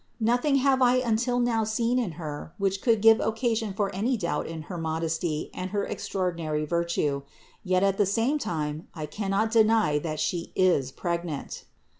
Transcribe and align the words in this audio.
Nothing 0.19 0.55
have 0.55 0.81
I 0.81 0.95
until 0.95 1.39
now 1.39 1.63
seen 1.63 1.99
in 1.99 2.13
Her 2.13 2.55
which 2.57 2.81
could 2.81 3.03
give 3.03 3.19
occasion 3.19 3.71
for 3.71 3.93
any 3.93 4.17
doubt 4.17 4.47
in 4.47 4.63
her 4.63 4.75
modesty 4.79 5.51
and 5.53 5.69
her 5.69 5.85
extraordinary 5.85 6.65
virtue; 6.65 7.21
yet 7.63 7.83
at 7.83 7.99
the 7.99 8.07
same 8.07 8.39
time 8.39 8.87
I 8.95 9.05
cannot 9.05 9.51
deny 9.51 9.99
that 9.99 10.19
She 10.19 10.53
is 10.55 10.91
pregnant. 10.91 11.65